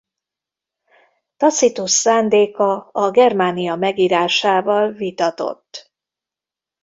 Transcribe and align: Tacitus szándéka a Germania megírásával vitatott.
Tacitus 1.37 1.91
szándéka 1.91 2.89
a 2.91 3.11
Germania 3.11 3.75
megírásával 3.75 4.91
vitatott. 4.91 5.93